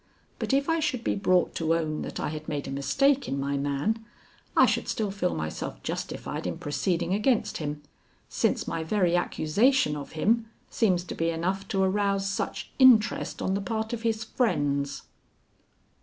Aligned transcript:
But 0.39 0.51
if 0.51 0.67
I 0.67 0.79
should 0.79 1.03
be 1.03 1.13
brought 1.13 1.53
to 1.53 1.75
own 1.75 2.01
that 2.01 2.19
I 2.19 2.29
had 2.29 2.49
made 2.49 2.67
a 2.67 2.71
mistake 2.71 3.27
in 3.27 3.39
my 3.39 3.55
man, 3.55 4.03
I 4.57 4.65
should 4.65 4.87
still 4.87 5.11
feel 5.11 5.35
myself 5.35 5.83
justified 5.83 6.47
in 6.47 6.57
proceeding 6.57 7.13
against 7.13 7.57
him, 7.57 7.83
since 8.27 8.67
my 8.67 8.83
very 8.83 9.15
accusation 9.15 9.95
of 9.95 10.13
him 10.13 10.49
seems 10.71 11.03
to 11.03 11.13
be 11.13 11.29
enough 11.29 11.67
to 11.67 11.83
arouse 11.83 12.27
such 12.27 12.71
interest 12.79 13.43
on 13.43 13.53
the 13.53 13.61
part 13.61 13.93
of 13.93 14.01
his 14.01 14.23
friends." 14.23 15.03